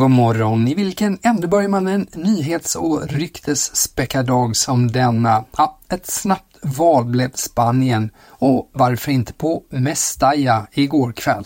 God 0.00 0.10
morgon! 0.10 0.68
I 0.68 0.74
vilken 0.74 1.18
ände 1.22 1.48
börjar 1.48 1.68
man 1.68 1.88
en 1.88 2.06
nyhets 2.12 2.74
och 2.74 3.08
ryktesspäckad 3.08 4.26
dag 4.26 4.56
som 4.56 4.92
denna? 4.92 5.44
Ja, 5.56 5.78
ett 5.88 6.06
snabbt 6.06 6.58
val 6.62 7.04
blev 7.04 7.30
Spanien 7.34 8.10
och 8.28 8.70
varför 8.72 9.12
inte 9.12 9.32
på 9.32 9.62
Mestalla 9.70 10.66
igår 10.72 11.12
kväll. 11.12 11.44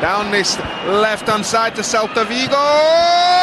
Down 0.00 0.32
this 0.32 0.58
left 1.02 1.28
on 1.28 1.44
side 1.44 1.74
to 1.76 1.82
Celta 1.82 2.24
Vigo! 2.24 3.33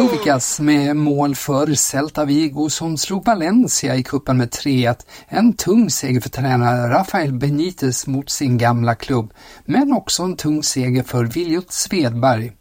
What! 0.00 0.10
Dovikas 0.10 0.60
med 0.60 0.96
mål 0.96 1.34
för 1.34 1.74
Celta 1.74 2.24
Vigo 2.24 2.70
som 2.70 2.98
slog 2.98 3.26
Valencia 3.26 3.96
i 3.96 4.02
kuppen 4.02 4.36
med 4.36 4.48
3-1. 4.48 4.96
En 5.28 5.52
tung 5.52 5.90
seger 5.90 6.20
för 6.20 6.28
tränare 6.28 6.90
Rafael 6.90 7.32
Benitez 7.32 8.06
mot 8.06 8.30
sin 8.30 8.58
gamla 8.58 8.94
klubb, 8.94 9.32
men 9.64 9.92
också 9.92 10.22
en 10.22 10.36
tung 10.36 10.62
seger 10.62 11.02
för 11.02 11.24
Viljot 11.24 11.72
Svedberg. 11.72 12.52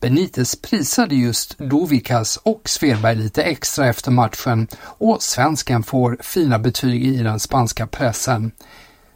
Benitez 0.00 0.56
prisade 0.62 1.14
just 1.14 1.58
Dovikas 1.58 2.36
och 2.36 2.62
Svedberg 2.64 3.16
lite 3.16 3.42
extra 3.42 3.86
efter 3.86 4.10
matchen 4.10 4.68
och 4.82 5.22
svensken 5.22 5.82
får 5.82 6.18
fina 6.20 6.58
betyg 6.58 7.04
i 7.04 7.22
den 7.22 7.40
spanska 7.40 7.86
pressen. 7.86 8.50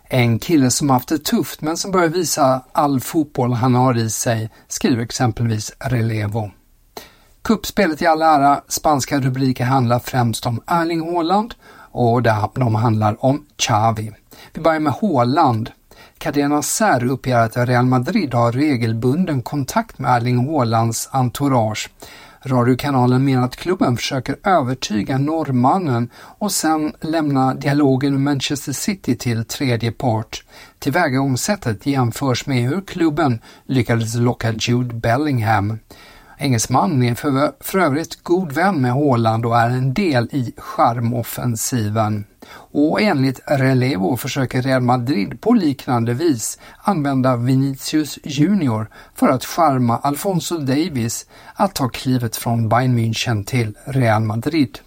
En 0.05 0.39
kille 0.39 0.71
som 0.71 0.91
haft 0.91 1.09
det 1.09 1.25
tufft 1.25 1.61
men 1.61 1.77
som 1.77 1.91
börjar 1.91 2.09
visa 2.09 2.65
all 2.73 3.01
fotboll 3.01 3.53
han 3.53 3.75
har 3.75 3.99
i 3.99 4.11
sig, 4.11 4.51
skriver 4.69 5.03
exempelvis 5.03 5.73
Relevo. 5.79 6.51
Kuppspelet 7.43 8.03
i 8.03 8.07
all 8.07 8.23
ära, 8.23 8.61
spanska 8.69 9.21
rubriker 9.21 9.65
handlar 9.65 9.99
främst 9.99 10.47
om 10.47 10.61
Erling 10.67 11.15
Haaland 11.15 11.55
och 11.91 12.23
de 12.55 12.75
handlar 12.75 13.25
om 13.25 13.47
Xavi. 13.57 14.13
Vi 14.53 14.61
börjar 14.63 14.81
med 14.81 14.93
Haaland. 14.93 15.71
Cadena 16.19 16.63
Ser 16.63 17.05
uppger 17.05 17.37
att 17.37 17.57
Real 17.57 17.87
Madrid 17.87 18.35
har 18.35 18.53
regelbunden 18.53 19.43
kontakt 19.43 19.99
med 19.99 20.17
Erling 20.17 20.49
Haalands 20.49 21.09
entourage. 21.13 21.91
Radiokanalen 22.45 23.25
menar 23.25 23.45
att 23.45 23.57
klubben 23.57 23.97
försöker 23.97 24.37
övertyga 24.45 25.19
norrmannen 25.19 26.11
och 26.17 26.53
sen 26.53 26.93
lämna 27.01 27.55
dialogen 27.55 28.13
med 28.13 28.23
Manchester 28.23 28.73
City 28.73 29.17
till 29.17 29.45
tredje 29.45 29.93
part. 29.93 30.45
Tillvägagångssättet 30.79 31.87
jämförs 31.87 32.47
med 32.47 32.63
hur 32.63 32.81
klubben 32.81 33.41
lyckades 33.67 34.15
locka 34.15 34.53
Jude 34.53 34.95
Bellingham. 34.95 35.79
Engelsmannen 36.43 37.03
är 37.03 37.15
för, 37.15 37.53
för 37.61 37.79
övrigt 37.79 38.23
god 38.23 38.53
vän 38.53 38.81
med 38.81 38.93
Haaland 38.93 39.47
och 39.47 39.59
är 39.59 39.71
en 39.71 39.95
del 39.95 40.29
i 40.33 40.55
charmoffensiven. 40.57 42.25
Och 42.55 43.01
enligt 43.03 43.41
Relevo 43.47 44.17
försöker 44.17 44.63
Real 44.63 44.83
Madrid 44.83 45.41
på 45.41 45.53
liknande 45.53 46.15
vis 46.15 46.59
använda 46.79 47.37
Vinicius 47.37 48.19
Junior 48.25 48.91
för 49.15 49.29
att 49.29 49.45
charma 49.45 49.99
Alfonso 49.99 50.59
Davis 50.59 51.27
att 51.55 51.75
ta 51.75 51.89
klivet 51.89 52.37
från 52.37 52.69
Bayern 52.69 52.99
München 52.99 53.45
till 53.45 53.75
Real 53.85 54.23
Madrid. 54.23 54.79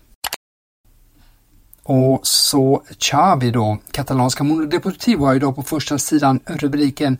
Och 1.83 2.19
så 2.27 2.83
Xavi 2.99 3.51
då, 3.51 3.77
katalanska 3.91 4.43
Mono 4.43 4.65
Deportivo 4.65 5.25
har 5.25 5.35
idag 5.35 5.55
på 5.55 5.63
första 5.63 5.97
sidan 5.97 6.39
rubriken 6.45 7.17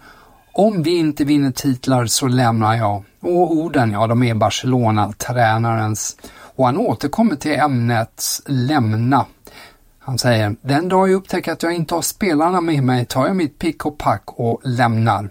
om 0.58 0.84
vi 0.84 0.98
inte 0.98 1.26
vinner 1.26 1.52
titlar 1.52 2.06
så 2.06 2.28
lämnar 2.28 2.76
jag. 2.76 3.04
Och 3.20 3.52
orden, 3.52 3.92
ja 3.92 4.08
de 4.08 4.24
är 4.24 4.36
Barcelona-tränarens. 4.36 6.18
Och 6.56 6.66
han 6.66 6.78
återkommer 6.78 7.36
till 7.36 7.60
ämnet 7.60 8.24
lämna. 8.46 9.26
Han 10.00 10.18
säger, 10.18 10.56
den 10.62 10.90
dag 10.90 11.10
jag 11.10 11.16
upptäcker 11.16 11.52
att 11.52 11.64
jag 11.64 11.74
inte 11.74 11.96
har 11.96 12.02
spelarna 12.02 12.62
med 12.62 12.84
mig 12.84 13.06
tar 13.06 13.28
jag 13.28 13.36
mitt 13.36 13.60
pick 13.60 13.86
och 13.86 13.98
pack 13.98 14.24
och 14.26 14.62
lämnar. 14.64 15.30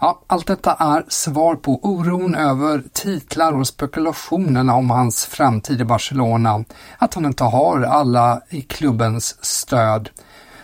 Ja, 0.00 0.22
allt 0.26 0.46
detta 0.46 0.74
är 0.74 1.04
svar 1.08 1.54
på 1.54 1.80
oron 1.82 2.34
över 2.34 2.82
titlar 2.92 3.52
och 3.52 3.66
spekulationerna 3.66 4.74
om 4.74 4.90
hans 4.90 5.26
framtid 5.26 5.80
i 5.80 5.84
Barcelona, 5.84 6.64
att 6.98 7.14
han 7.14 7.26
inte 7.26 7.44
har 7.44 7.82
alla 7.82 8.40
i 8.48 8.62
klubbens 8.62 9.44
stöd. 9.44 10.10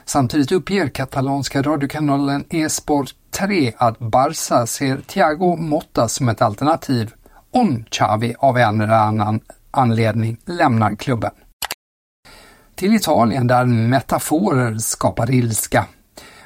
Samtidigt 0.09 0.53
uppger 0.53 0.89
katalanska 0.89 1.63
radiokanalen 1.63 2.45
Esport 2.51 3.15
3 3.31 3.73
att 3.77 3.99
Barca 3.99 4.67
ser 4.67 4.97
Thiago 5.01 5.57
Motta 5.57 6.09
som 6.09 6.29
ett 6.29 6.43
alternativ 6.43 7.15
om 7.51 7.85
Xavi 7.91 8.35
av 8.39 8.59
en 8.59 8.81
eller 8.81 8.95
annan 8.95 9.41
anledning 9.71 10.37
lämnar 10.45 10.95
klubben. 10.97 11.31
Till 12.75 12.95
Italien 12.95 13.47
där 13.47 13.65
metaforer 13.65 14.79
skapar 14.79 15.31
ilska. 15.31 15.87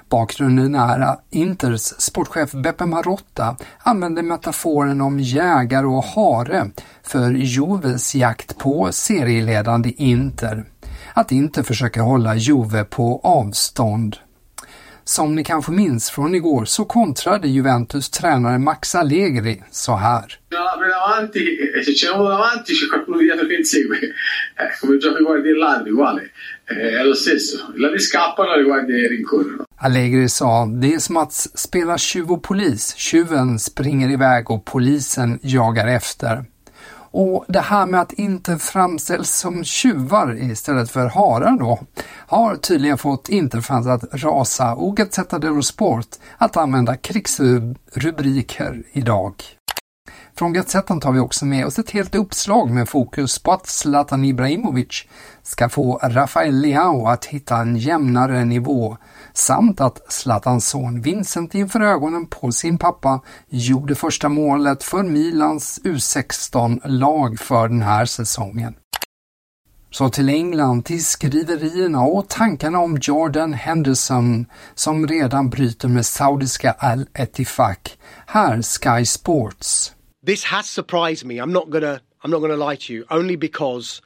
Bakgrunden 0.09 0.75
är 0.75 1.00
att 1.00 1.25
Inters 1.31 1.81
sportchef 1.81 2.53
Beppe 2.53 2.87
Marotta 2.87 3.56
använde 3.79 4.23
metaforen 4.23 5.00
om 5.00 5.20
jägare 5.20 5.87
och 5.87 6.05
hare 6.05 6.70
för 7.02 7.31
Joves 7.31 8.14
jakt 8.14 8.58
på 8.58 8.88
serieledande 8.93 9.90
Inter. 9.96 10.64
Att 11.14 11.32
Inter 11.32 11.62
försöker 11.62 12.00
hålla 12.00 12.34
Juve 12.34 12.84
på 12.84 13.20
avstånd. 13.24 14.16
Som 15.04 15.34
ni 15.34 15.44
kanske 15.44 15.72
minns 15.72 16.10
från 16.10 16.34
igår 16.34 16.64
så 16.64 16.84
kontrade 16.84 17.48
Juventus 17.48 18.10
tränare 18.10 18.58
Max 18.58 18.94
Allegri 18.94 19.62
så 19.70 19.96
här. 19.96 20.38
Eh. 26.70 27.00
Eh, 28.90 29.04
e 29.04 29.08
rincorrono. 29.08 29.64
Allegri 29.76 30.28
sa, 30.28 30.66
det 30.66 30.94
är 30.94 30.98
som 30.98 31.16
att 31.16 31.32
spela 31.32 31.98
tjuv 31.98 32.30
och 32.32 32.42
polis. 32.42 32.94
Tjuven 32.96 33.58
springer 33.58 34.10
iväg 34.10 34.50
och 34.50 34.64
polisen 34.64 35.38
jagar 35.42 35.88
efter. 35.88 36.44
Och 37.12 37.44
det 37.48 37.60
här 37.60 37.86
med 37.86 38.00
att 38.00 38.12
inte 38.12 38.58
framställs 38.58 39.30
som 39.30 39.64
tjuvar 39.64 40.50
istället 40.50 40.90
för 40.90 41.06
harar 41.06 41.58
då, 41.58 41.78
har 42.26 42.56
tydligen 42.56 42.98
fått 42.98 43.28
Interfans 43.28 43.86
att 43.86 44.04
rasa 44.12 44.74
och 44.74 44.96
Gazzetta 44.96 45.38
dello 45.38 45.62
Sport 45.62 46.06
att 46.38 46.56
använda 46.56 46.96
krigsrubriker 46.96 48.82
idag. 48.92 49.34
Från 50.34 50.52
Gazetten 50.52 51.00
tar 51.00 51.12
vi 51.12 51.20
också 51.20 51.46
med 51.46 51.66
oss 51.66 51.78
ett 51.78 51.90
helt 51.90 52.14
uppslag 52.14 52.70
med 52.70 52.88
fokus 52.88 53.38
på 53.38 53.52
att 53.52 53.66
Zlatan 53.66 54.24
Ibrahimovic 54.24 55.06
ska 55.42 55.68
få 55.68 56.00
Rafael 56.02 56.60
Leao 56.60 57.06
att 57.06 57.24
hitta 57.24 57.56
en 57.56 57.76
jämnare 57.76 58.44
nivå 58.44 58.96
samt 59.32 59.80
att 59.80 60.12
Zlatans 60.12 60.68
son 60.68 61.00
Vincent 61.00 61.54
inför 61.54 61.80
ögonen 61.80 62.26
på 62.26 62.52
sin 62.52 62.78
pappa 62.78 63.20
gjorde 63.48 63.94
första 63.94 64.28
målet 64.28 64.82
för 64.82 65.02
Milans 65.02 65.80
U16-lag 65.84 67.40
för 67.40 67.68
den 67.68 67.82
här 67.82 68.04
säsongen. 68.04 68.74
Så 69.92 70.08
till 70.08 70.28
England, 70.28 70.84
till 70.84 71.04
skriverierna 71.04 72.02
och 72.02 72.28
tankarna 72.28 72.78
om 72.78 72.98
Jordan 73.02 73.52
Henderson 73.52 74.46
som 74.74 75.06
redan 75.06 75.50
bryter 75.50 75.88
med 75.88 76.06
saudiska 76.06 76.74
Al 76.78 77.06
Etifak. 77.14 77.98
Här 78.26 78.62
Sky 78.62 79.04
Sports. 79.04 79.92
This 80.22 80.44
has 80.44 80.69
surprised 80.69 81.25
me. 81.25 81.38
I'm 81.38 81.52
not 81.52 81.70
gonna 81.70 82.00
I'm 82.22 82.31
not 82.31 82.40
gonna 82.40 82.56
lie 82.56 82.76
to 82.76 82.93
you, 82.93 83.06
only 83.11 83.37
because 83.37 84.02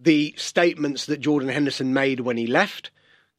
the 0.00 0.34
statements 0.36 1.06
that 1.06 1.20
Jordan 1.20 1.48
Henderson 1.48 1.92
made 1.92 2.20
when 2.20 2.36
he 2.36 2.46
left 2.46 2.90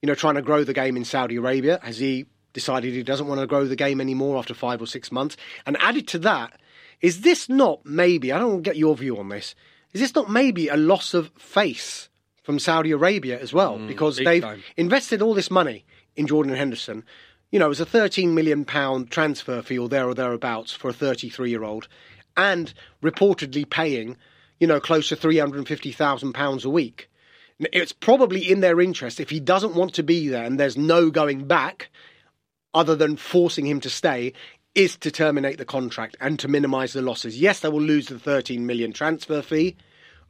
you 0.01 0.07
know, 0.07 0.15
trying 0.15 0.35
to 0.35 0.41
grow 0.41 0.63
the 0.63 0.73
game 0.73 0.97
in 0.97 1.05
Saudi 1.05 1.35
Arabia? 1.35 1.79
Has 1.83 1.97
he 1.97 2.25
decided 2.53 2.93
he 2.93 3.03
doesn't 3.03 3.27
want 3.27 3.39
to 3.39 3.47
grow 3.47 3.65
the 3.65 3.75
game 3.75 4.01
anymore 4.01 4.37
after 4.37 4.53
five 4.53 4.81
or 4.81 4.87
six 4.87 5.11
months? 5.11 5.37
And 5.65 5.77
added 5.79 6.07
to 6.09 6.19
that, 6.19 6.59
is 7.01 7.21
this 7.21 7.47
not 7.47 7.85
maybe, 7.85 8.31
I 8.31 8.39
don't 8.39 8.61
get 8.61 8.77
your 8.77 8.95
view 8.95 9.17
on 9.17 9.29
this, 9.29 9.55
is 9.93 10.01
this 10.01 10.15
not 10.15 10.29
maybe 10.29 10.67
a 10.67 10.77
loss 10.77 11.13
of 11.13 11.31
face 11.37 12.09
from 12.43 12.59
Saudi 12.59 12.91
Arabia 12.91 13.39
as 13.39 13.53
well? 13.53 13.77
Mm, 13.77 13.87
because 13.87 14.17
they've 14.17 14.41
time. 14.41 14.63
invested 14.75 15.21
all 15.21 15.33
this 15.33 15.51
money 15.51 15.85
in 16.15 16.27
Jordan 16.27 16.55
Henderson. 16.55 17.03
You 17.51 17.59
know, 17.59 17.65
it 17.65 17.69
was 17.69 17.81
a 17.81 17.85
13 17.85 18.33
million 18.33 18.65
pound 18.65 19.11
transfer 19.11 19.61
fee 19.61 19.77
or 19.77 19.89
there 19.89 20.07
or 20.07 20.13
thereabouts 20.13 20.71
for 20.71 20.89
a 20.89 20.93
33 20.93 21.49
year 21.49 21.63
old 21.63 21.87
and 22.37 22.73
reportedly 23.03 23.69
paying, 23.69 24.17
you 24.59 24.67
know, 24.67 24.79
close 24.79 25.09
to 25.09 25.15
350,000 25.15 26.33
pounds 26.33 26.63
a 26.63 26.69
week. 26.69 27.09
It's 27.59 27.91
probably 27.91 28.49
in 28.49 28.61
their 28.61 28.79
interest 28.81 29.19
if 29.19 29.29
he 29.29 29.39
doesn't 29.39 29.75
want 29.75 29.93
to 29.95 30.03
be 30.03 30.29
there 30.29 30.45
and 30.45 30.59
there's 30.59 30.77
no 30.77 31.11
going 31.11 31.45
back 31.45 31.89
other 32.73 32.95
than 32.95 33.17
forcing 33.17 33.67
him 33.67 33.81
to 33.81 33.89
stay 33.89 34.33
is 34.73 34.95
to 34.97 35.11
terminate 35.11 35.57
the 35.57 35.65
contract 35.65 36.15
and 36.21 36.39
to 36.39 36.47
minimize 36.47 36.93
the 36.93 37.01
losses. 37.01 37.37
Yes, 37.37 37.59
they 37.59 37.69
will 37.69 37.81
lose 37.81 38.07
the 38.07 38.17
13 38.17 38.65
million 38.65 38.93
transfer 38.93 39.41
fee. 39.41 39.75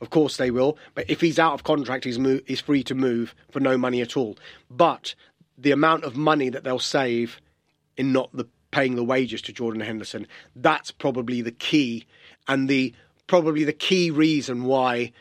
Of 0.02 0.10
course 0.10 0.38
they 0.38 0.50
will. 0.50 0.80
But 0.96 1.10
if 1.10 1.22
he's 1.22 1.38
out 1.38 1.54
of 1.54 1.64
contract, 1.64 2.06
he's, 2.06 2.18
mo- 2.18 2.40
he's 2.48 2.60
free 2.60 2.84
to 2.86 2.96
move 2.96 3.36
for 3.52 3.60
no 3.60 3.78
money 3.78 4.02
at 4.02 4.18
all. 4.18 4.38
But 4.70 5.14
the 5.62 5.72
amount 5.72 6.04
of 6.04 6.16
money 6.16 6.50
that 6.50 6.64
they'll 6.64 6.80
save 6.80 7.40
in 7.98 8.12
not 8.12 8.30
the 8.34 8.48
paying 8.72 8.96
the 8.96 9.04
wages 9.04 9.42
to 9.44 9.54
Jordan 9.54 9.82
Henderson, 9.82 10.28
that's 10.56 10.92
probably 10.92 11.42
the 11.42 11.52
key 11.52 12.06
and 12.48 12.70
the 12.70 12.94
probably 13.28 13.64
the 13.64 13.74
key 13.74 14.10
reason 14.12 14.64
why 14.64 15.12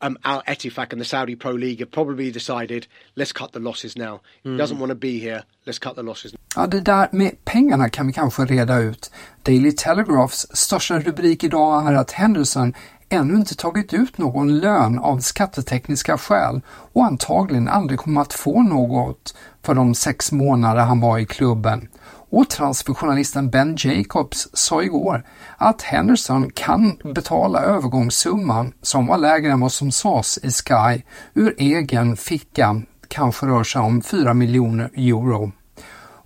um, 0.00 0.18
Al 0.24 0.42
Ettifaq 0.42 0.92
and 0.92 1.00
the 1.00 1.04
Saudi 1.04 1.36
Pro 1.36 1.52
League 1.52 1.80
have 1.80 1.90
probably 1.90 2.30
decided 2.30 2.86
let's 3.16 3.32
cut 3.32 3.52
the 3.52 3.60
losses 3.60 3.96
now. 3.96 4.20
He 4.42 4.50
mm. 4.50 4.58
doesn't 4.58 4.78
want 4.78 4.90
to 4.90 4.94
be 4.94 5.18
here, 5.18 5.44
let's 5.66 5.78
cut 5.78 5.96
the 5.96 6.02
losses. 6.02 6.34
Ja, 6.56 6.66
det 6.66 6.80
där 6.80 7.08
med 7.12 7.44
pengarna 7.44 7.88
kan 7.88 8.06
vi 8.06 8.12
kanske 8.12 8.44
reda 8.44 8.78
ut. 8.78 9.10
Daily 9.42 9.72
Telegraphs 9.72 10.46
största 10.50 10.98
rubrik 11.00 11.44
idag 11.44 11.88
är 11.88 11.92
att 11.92 12.10
Henderson 12.10 12.74
ännu 13.08 13.34
inte 13.34 13.54
tagit 13.54 13.94
ut 13.94 14.18
någon 14.18 14.58
lön 14.58 14.98
av 14.98 15.18
skattetekniska 15.18 16.18
skäl 16.18 16.60
och 16.68 17.04
antagligen 17.04 17.68
aldrig 17.68 17.98
kommer 17.98 18.20
att 18.20 18.32
få 18.32 18.62
något 18.62 19.34
för 19.62 19.74
de 19.74 19.94
sex 19.94 20.32
månader 20.32 20.82
han 20.82 21.00
var 21.00 21.18
i 21.18 21.26
klubben 21.26 21.88
och 22.30 22.50
transferjournalisten 22.50 23.50
Ben 23.50 23.76
Jacobs 23.78 24.48
sa 24.52 24.82
igår 24.82 25.22
att 25.56 25.82
Henderson 25.82 26.50
kan 26.50 26.96
betala 27.14 27.60
övergångssumman 27.60 28.72
som 28.82 29.06
var 29.06 29.18
lägre 29.18 29.52
än 29.52 29.60
vad 29.60 29.72
som 29.72 29.92
sades 29.92 30.38
i 30.38 30.50
Sky 30.50 31.02
ur 31.34 31.54
egen 31.58 32.16
ficka, 32.16 32.82
kanske 33.08 33.46
rör 33.46 33.64
sig 33.64 33.80
om 33.80 34.02
4 34.02 34.34
miljoner 34.34 34.90
euro. 34.96 35.52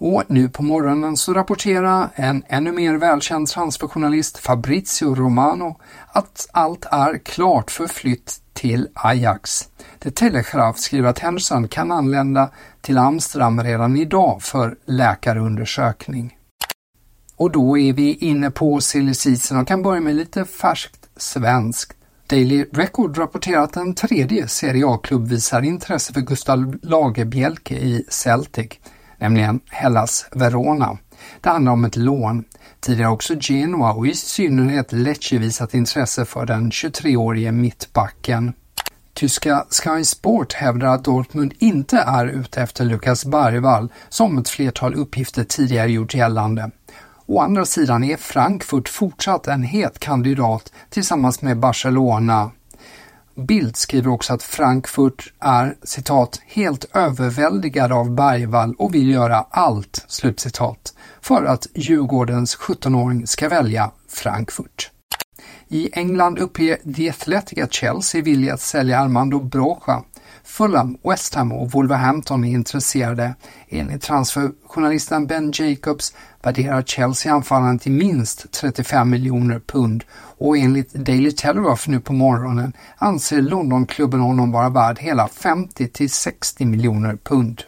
Och 0.01 0.25
nu 0.27 0.49
på 0.49 0.63
morgonen 0.63 1.17
så 1.17 1.35
rapporterar 1.35 2.09
en 2.15 2.43
ännu 2.49 2.73
mer 2.73 2.95
välkänd 2.95 3.49
transferjournalist 3.49 4.39
Fabrizio 4.39 5.15
Romano 5.15 5.77
att 6.09 6.49
allt 6.53 6.85
är 6.91 7.19
klart 7.19 7.71
för 7.71 7.87
flytt 7.87 8.41
till 8.53 8.89
Ajax. 8.95 9.69
The 9.99 10.11
Telegraph 10.11 10.79
skriver 10.79 11.09
att 11.09 11.19
Henderson 11.19 11.69
kan 11.69 11.93
anlända 11.93 12.51
till 12.81 12.99
Amsterdam 12.99 13.63
redan 13.63 13.97
idag 13.97 14.43
för 14.43 14.77
läkarundersökning. 14.87 16.37
Och 17.37 17.51
då 17.51 17.79
är 17.79 17.93
vi 17.93 18.15
inne 18.15 18.51
på 18.51 18.81
silly 18.81 19.15
season 19.15 19.59
och 19.59 19.69
kan 19.69 19.83
börja 19.83 20.01
med 20.01 20.17
lite 20.17 20.45
färskt 20.45 21.09
svenskt. 21.17 21.95
Daily 22.27 22.65
Record 22.73 23.19
rapporterar 23.19 23.63
att 23.63 23.77
en 23.77 23.95
tredje 23.95 24.49
Serie 24.49 24.87
A-klubb 24.87 25.29
visar 25.29 25.63
intresse 25.63 26.13
för 26.13 26.21
Gustav 26.21 26.79
Lagerbielke 26.83 27.75
i 27.75 28.05
Celtic, 28.09 28.81
nämligen 29.19 29.61
Hellas 29.71 30.27
Verona. 30.33 30.99
Det 31.41 31.49
handlar 31.49 31.73
om 31.73 31.85
ett 31.85 31.97
lån. 31.97 32.45
Tidigare 32.81 33.11
också 33.11 33.35
Genoa 33.41 33.93
och 33.93 34.07
i 34.07 34.15
synnerhet 34.15 34.93
Lecce 34.93 35.39
visat 35.39 35.75
intresse 35.75 36.25
för 36.25 36.47
den 36.47 36.71
23-årige 36.71 37.53
mittbacken. 37.53 38.53
Tyska 39.15 39.65
Sky 39.71 40.05
Sport 40.05 40.53
hävdar 40.53 40.89
att 40.89 41.05
Dortmund 41.05 41.55
inte 41.59 41.99
är 41.99 42.27
ute 42.27 42.63
efter 42.63 42.85
Lukas 42.85 43.25
Bergvall, 43.25 43.93
som 44.09 44.39
ett 44.39 44.49
flertal 44.49 44.95
uppgifter 44.95 45.45
tidigare 45.45 45.91
gjort 45.91 46.15
gällande. 46.15 46.71
Å 47.27 47.41
andra 47.41 47.65
sidan 47.65 48.05
är 48.05 48.17
Frankfurt 48.17 48.89
fortsatt 48.89 49.47
en 49.47 49.63
het 49.63 49.99
kandidat 49.99 50.73
tillsammans 50.91 51.43
med 51.43 51.59
Barcelona. 51.59 52.51
Bild 53.39 53.77
skriver 53.77 54.11
också 54.11 54.35
att 54.35 54.43
Frankfurt 54.43 55.33
är 55.41 55.77
citat 55.83 56.41
helt 56.47 56.85
överväldigad 56.97 57.93
av 57.93 58.15
Bergvall 58.15 58.75
och 58.79 58.95
vill 58.95 59.11
göra 59.11 59.47
allt 59.51 60.05
slutcitat 60.09 60.95
för 61.21 61.45
att 61.45 61.67
Djurgårdens 61.75 62.57
17-åring 62.57 63.27
ska 63.27 63.49
välja 63.49 63.91
Frankfurt. 64.09 64.91
I 65.69 65.91
England 65.93 66.39
uppger 66.39 66.93
The 66.95 67.11
Athletic 67.11 67.59
att 67.59 67.73
Chelsea 67.73 68.23
vill 68.23 68.53
att 68.53 68.61
sälja 68.61 68.99
Armando 68.99 69.41
Broja. 69.41 70.03
Fulham, 70.45 70.99
West 71.05 71.35
Ham 71.35 71.53
och 71.53 71.71
Wolverhampton 71.71 72.45
är 72.45 72.53
intresserade. 72.53 73.35
Enligt 73.69 74.03
transferjournalisten 74.03 75.27
Ben 75.27 75.53
Jacobs 75.55 76.15
värderar 76.49 76.83
Chelsea 76.83 77.33
anfallaren 77.33 77.79
till 77.79 77.93
minst 77.93 78.53
35 78.53 79.11
miljoner 79.11 79.59
pund 79.59 80.05
och 80.39 80.59
enligt 80.59 80.93
Daily 80.95 81.33
Telegraph 81.33 81.89
nu 81.89 82.01
på 82.01 82.13
morgonen 82.13 82.73
anser 82.99 83.43
Londonklubben 83.43 84.21
honom 84.21 84.53
vara 84.53 84.69
värd 84.69 84.99
hela 84.99 85.29
50 85.29 85.89
till 85.89 86.11
60 86.11 86.65
miljoner 86.65 87.17
pund. 87.25 87.63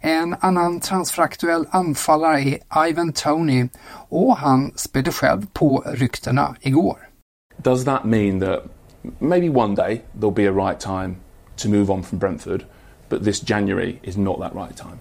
En 0.00 0.36
annan 0.40 0.80
transferaktuell 0.80 1.66
anfallare 1.70 2.40
är 2.40 2.88
Ivan 2.88 3.12
Tony 3.12 3.68
och 4.08 4.36
han 4.36 4.72
spädde 4.76 5.12
själv 5.12 5.46
på 5.52 5.84
ryktena 5.86 6.56
igår. 6.60 6.98
does 7.62 7.84
that 7.84 8.04
mean 8.04 8.38
that 8.38 8.62
maybe 9.20 9.48
one 9.48 9.74
day 9.74 10.02
there'll 10.14 10.36
be 10.42 10.46
a 10.46 10.66
right 10.66 10.80
time 10.80 11.16
to 11.56 11.68
move 11.68 11.90
on 11.90 12.02
from 12.02 12.18
Brentford, 12.18 12.64
but 13.08 13.24
this 13.24 13.40
January 13.40 13.98
is 14.02 14.16
not 14.16 14.38
that 14.40 14.54
right 14.54 14.76
time? 14.76 14.98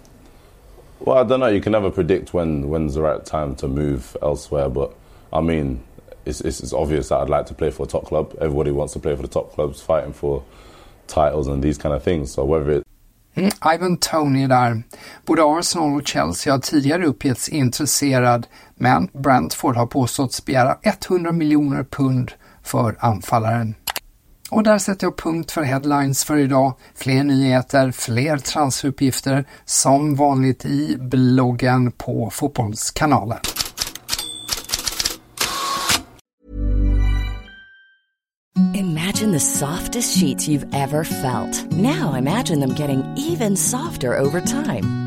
Well, 1.00 1.18
I 1.18 1.24
don't 1.24 1.40
know. 1.40 1.48
You 1.48 1.62
can 1.62 1.72
never 1.72 1.92
predict 1.92 2.34
when 2.34 2.70
when's 2.70 2.96
the 2.96 3.02
right 3.02 3.24
time 3.24 3.56
to 3.58 3.68
move 3.68 4.18
elsewhere, 4.22 4.70
but 4.70 4.96
I 5.32 5.42
mean, 5.42 5.84
it's, 6.26 6.42
it's, 6.42 6.60
it's 6.60 6.74
obvious 6.74 7.10
that 7.10 7.18
I'd 7.18 7.30
like 7.30 7.46
to 7.48 7.54
play 7.54 7.72
for 7.72 7.84
a 7.84 7.88
top 7.88 8.06
club. 8.06 8.36
Everybody 8.42 8.72
wants 8.72 8.94
to 8.94 9.00
play 9.00 9.16
for 9.16 9.22
the 9.22 9.28
top 9.28 9.54
clubs, 9.54 9.82
fighting 9.82 10.14
for 10.14 10.44
titles 11.08 11.48
and 11.48 11.64
these 11.64 11.78
kind 11.78 11.94
of 11.96 12.04
things. 12.04 12.32
So 12.32 12.46
whether 12.46 12.72
it 12.72 12.84
Mm, 13.38 13.52
Ivan 13.76 13.98
Tony 13.98 14.48
där. 14.48 14.84
Både 15.26 15.44
Arsenal 15.44 15.96
och 15.96 16.08
Chelsea 16.08 16.54
har 16.54 16.60
tidigare 16.60 17.06
uppgetts 17.06 17.50
intresserad, 17.50 18.48
men 18.76 19.10
Brentford 19.14 19.76
har 19.76 19.86
påståtts 19.86 20.46
begära 20.46 20.78
100 21.10 21.32
miljoner 21.32 21.84
pund 21.84 22.32
för 22.64 22.96
anfallaren. 23.00 23.76
Och 24.50 24.64
där 24.64 24.78
sätter 24.78 25.08
jag 25.08 25.18
punkt 25.18 25.52
för 25.52 25.62
headlines 25.62 26.26
för 26.26 26.38
idag. 26.38 26.74
Fler 26.96 27.24
nyheter, 27.24 27.92
fler 27.92 28.38
transferuppgifter 28.38 29.46
som 29.66 30.16
vanligt 30.16 30.66
i 30.66 30.98
bloggen 31.00 31.92
på 31.92 32.30
Fotbollskanalen. 32.30 33.40
Imagine 38.74 39.32
the 39.32 39.40
softest 39.40 40.18
sheets 40.18 40.48
you've 40.48 40.74
ever 40.74 41.04
felt. 41.04 41.72
Now 41.72 42.16
imagine 42.18 42.60
them 42.60 42.76
getting 42.76 43.04
even 43.18 43.58
softer 43.58 44.20
over 44.20 44.42
time. 44.42 45.07